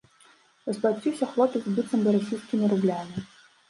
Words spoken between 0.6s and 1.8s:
Расплаціўся хлопец